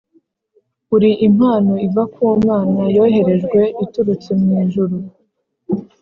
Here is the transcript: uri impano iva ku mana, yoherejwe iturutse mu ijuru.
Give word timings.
uri 0.95 1.09
impano 1.27 1.73
iva 1.87 2.03
ku 2.13 2.21
mana, 2.47 2.81
yoherejwe 2.95 3.61
iturutse 3.83 4.29
mu 4.41 4.49
ijuru. 4.63 4.95